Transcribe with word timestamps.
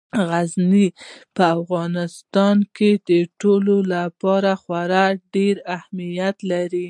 غزني 0.29 0.87
په 1.35 1.43
افغانستان 1.59 2.57
کې 2.75 2.91
د 3.09 3.11
ټولو 3.41 3.75
لپاره 3.95 4.51
خورا 4.61 5.05
ډېر 5.33 5.55
اهمیت 5.77 6.37
لري. 6.51 6.79